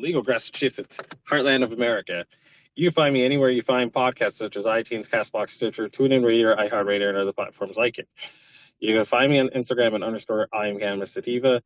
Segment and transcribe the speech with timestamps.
[0.00, 0.98] legal Massachusetts,
[1.28, 2.24] heartland of America.
[2.74, 7.08] You find me anywhere you find podcasts such as iTunes, Castbox, Stitcher, TuneIn Radio, iHeartRadio,
[7.08, 8.08] and other platforms like it.
[8.78, 11.60] You can find me on Instagram at underscore I am Cannabis Sativa,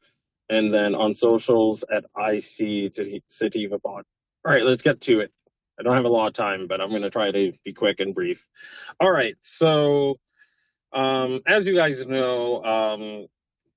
[0.48, 2.92] and then on socials at IC
[3.26, 4.04] Sativa Pod.
[4.44, 5.30] All right, let's get to it.
[5.78, 8.00] I don't have a lot of time, but I'm going to try to be quick
[8.00, 8.46] and brief.
[9.00, 10.18] All right, so
[10.92, 13.26] um, as you guys know, um,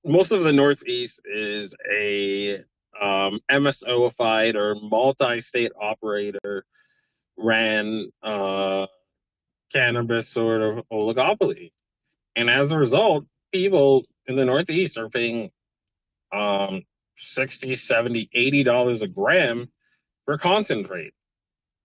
[0.05, 2.63] most of the Northeast is a
[3.01, 6.65] um, MSOified or multi-state operator
[7.37, 8.87] ran uh,
[9.71, 11.71] cannabis sort of oligopoly.
[12.35, 15.51] And as a result, people in the Northeast are paying
[16.31, 16.83] um,
[17.17, 19.69] 60, 70, 80 dollars a gram
[20.25, 21.13] for concentrate.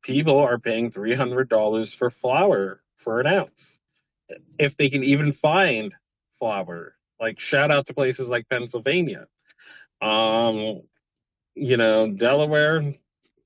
[0.03, 3.79] People are paying $300 for flower for an ounce.
[4.59, 5.95] If they can even find
[6.39, 9.27] flower, like shout out to places like Pennsylvania.
[10.01, 10.83] Um,
[11.61, 12.95] you know, Delaware,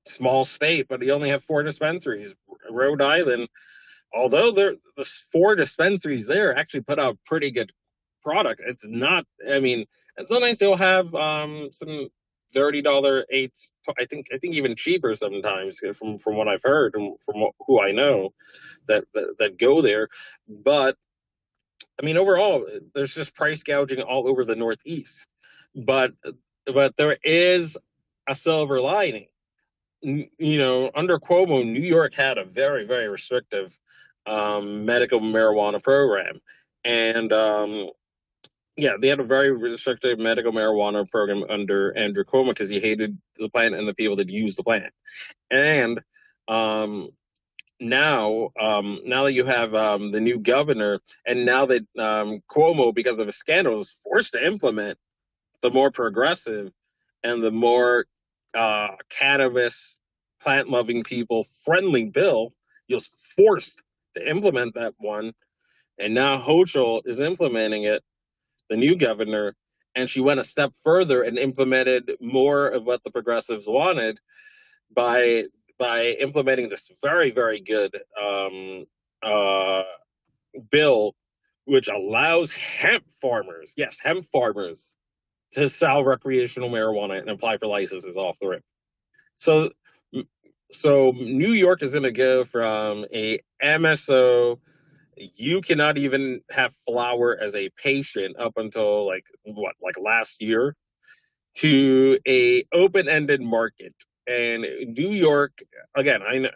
[0.05, 2.33] small state, but you only have four dispensaries.
[2.71, 3.49] Rhode Island,
[4.13, 7.73] although there the four dispensaries there actually put out pretty good
[8.23, 8.61] product.
[8.65, 9.25] It's not.
[9.51, 9.85] I mean,
[10.17, 12.07] and sometimes they'll have um, some
[12.53, 13.73] thirty dollar eights.
[13.99, 17.81] I think I think even cheaper sometimes from from what I've heard and from who
[17.81, 18.33] I know
[18.87, 20.07] that, that that go there.
[20.47, 20.95] But
[22.01, 25.27] I mean, overall, there's just price gouging all over the Northeast.
[25.75, 26.13] But
[26.65, 27.77] but there is
[28.27, 29.27] a silver lining.
[30.01, 33.75] You know, under Cuomo, New York had a very, very restrictive
[34.25, 36.41] um, medical marijuana program.
[36.83, 37.89] And um,
[38.77, 43.17] yeah, they had a very restrictive medical marijuana program under Andrew Cuomo because he hated
[43.37, 44.93] the plant and the people that used the plant.
[45.49, 46.01] And
[46.47, 47.09] um,
[47.79, 52.93] now, um, now that you have um, the new governor, and now that um, Cuomo,
[52.93, 54.97] because of a scandal, is forced to implement
[55.61, 56.71] the more progressive
[57.23, 58.05] and the more
[58.55, 59.97] uh, cannabis
[60.41, 62.53] plant loving people friendly bill,
[62.89, 63.81] was forced
[64.15, 65.33] to implement that one.
[65.99, 68.03] And now Hochul is implementing it,
[68.69, 69.55] the new governor,
[69.95, 74.19] and she went a step further and implemented more of what the progressives wanted
[74.93, 75.45] by
[75.77, 78.85] by implementing this very very good um,
[79.23, 79.83] uh,
[80.69, 81.15] bill,
[81.65, 84.93] which allows hemp farmers, yes, hemp farmers,
[85.55, 88.63] to sell recreational marijuana and apply for licenses off the rip.
[89.37, 89.69] So,
[90.73, 94.59] so New York is going to go from a MSO.
[95.15, 100.75] You cannot even have flower as a patient up until like what, like last year,
[101.55, 103.95] to a open-ended market.
[104.27, 104.65] And
[104.97, 105.53] New York,
[105.95, 106.49] again, I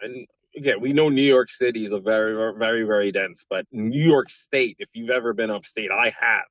[0.54, 4.28] again we know New York City is a very, very, very dense, but New York
[4.28, 6.44] State, if you've ever been upstate, I have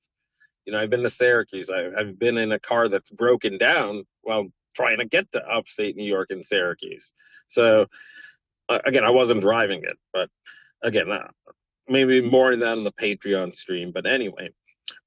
[0.69, 1.71] you know, I've been to Syracuse.
[1.71, 5.95] I, have been in a car that's broken down while trying to get to upstate
[5.95, 7.11] New York and Syracuse.
[7.47, 7.87] So,
[8.69, 10.29] uh, again, I wasn't driving it, but
[10.83, 11.27] again, uh,
[11.87, 13.91] maybe more than the Patreon stream.
[13.91, 14.51] But anyway,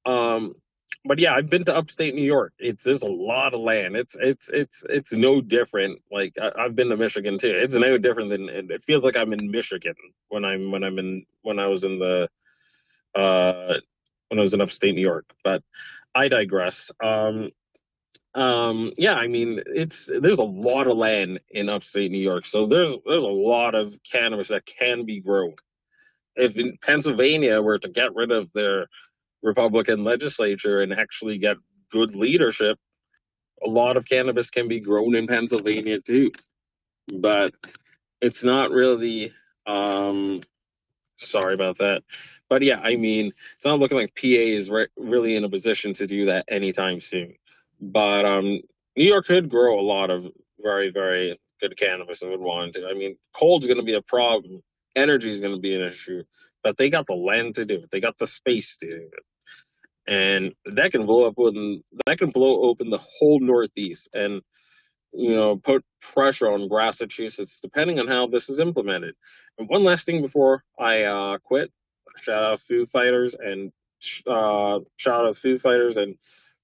[0.04, 0.56] um,
[1.04, 2.54] but yeah, I've been to upstate New York.
[2.58, 3.94] It's there's a lot of land.
[3.94, 6.02] It's it's it's it's no different.
[6.10, 7.54] Like I, have been to Michigan too.
[7.54, 9.94] It's no different than it feels like I'm in Michigan
[10.28, 12.28] when I'm when I'm in when I was in the
[13.14, 13.74] uh
[14.32, 15.26] when I was in upstate New York.
[15.44, 15.62] But
[16.14, 16.90] I digress.
[17.04, 17.50] Um,
[18.34, 22.66] um, yeah, I mean, it's there's a lot of land in upstate New York, so
[22.66, 25.54] there's there's a lot of cannabis that can be grown.
[26.34, 28.86] If in Pennsylvania were to get rid of their
[29.42, 31.58] Republican legislature and actually get
[31.90, 32.78] good leadership,
[33.62, 36.30] a lot of cannabis can be grown in Pennsylvania too.
[37.18, 37.52] But
[38.22, 39.34] it's not really
[39.66, 40.40] um
[41.18, 42.02] sorry about that
[42.52, 45.94] but yeah, I mean, it's not looking like PA is re- really in a position
[45.94, 47.34] to do that anytime soon.
[47.80, 48.60] But um,
[48.94, 50.26] New York could grow a lot of
[50.60, 52.86] very, very good cannabis and would want to.
[52.86, 54.60] I mean, cold's going to be a problem.
[54.94, 56.24] Energy is going to be an issue,
[56.62, 57.90] but they got the land to do it.
[57.90, 62.28] They got the space to do it, and that can blow up when that can
[62.28, 64.42] blow open the whole Northeast and
[65.12, 69.14] you know put pressure on Massachusetts, depending on how this is implemented.
[69.58, 71.70] And one last thing before I uh, quit,
[72.22, 73.72] shout out Foo Fighters and
[74.26, 76.16] uh, shout out Foo Fighters and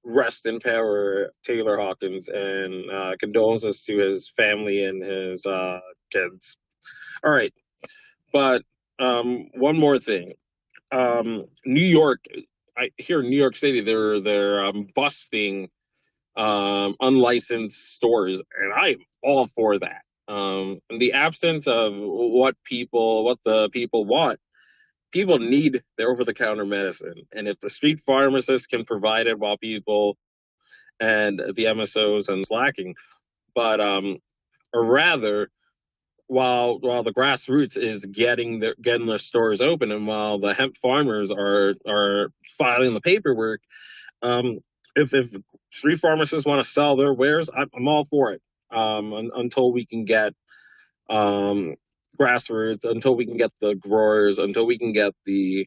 [0.04, 5.80] rest in power Taylor Hawkins and uh, condolences to his family and his uh,
[6.10, 6.56] kids.
[7.24, 7.52] All right,
[8.32, 8.62] but
[8.98, 10.34] um, one more thing.
[10.90, 12.24] Um, New York,
[12.76, 15.68] I here in New York City, they're they're um, busting
[16.38, 20.02] um, unlicensed stores, and I'm all for that.
[20.28, 24.38] Um, in the absence of what people, what the people want,
[25.12, 27.26] people need their over the counter medicine.
[27.32, 30.16] And if the street pharmacists can provide it while people
[31.00, 32.94] and the MSOs and slacking,
[33.54, 34.18] but um,
[34.72, 35.50] or rather,
[36.28, 40.76] while while the grassroots is getting their getting their stores open, and while the hemp
[40.76, 43.60] farmers are are filing the paperwork,
[44.22, 44.58] um,
[44.94, 45.34] if if
[45.70, 48.42] street pharmacists want to sell their wares, I'm, I'm all for it.
[48.70, 50.34] Um, un, until we can get
[51.08, 51.76] um,
[52.20, 55.66] grassroots until we can get the growers, until we can get the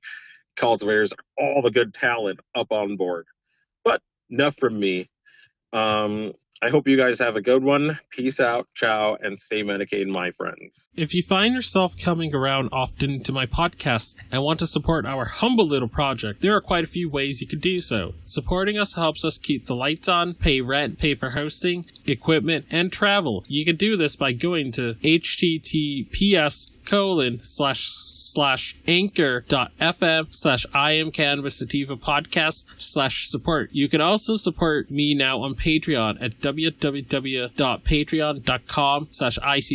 [0.56, 3.26] cultivators, all the good talent up on board.
[3.84, 5.10] But enough from me.
[5.74, 7.98] Um, I hope you guys have a good one.
[8.12, 10.90] Peace out, ciao, and stay medicated, my friends.
[10.96, 15.26] If you find yourself coming around often to my podcast and want to support our
[15.26, 18.14] humble little project, there are quite a few ways you could do so.
[18.22, 22.92] Supporting us helps us keep the lights on, pay rent, pay for hosting, equipment, and
[22.92, 23.44] travel.
[23.48, 27.88] You can do this by going to https colon slash
[28.32, 33.70] slash anchor dot fm slash I am Cannabis Sativa podcast slash support.
[33.72, 39.72] You can also support me now on Patreon at www.patreon.com slash IC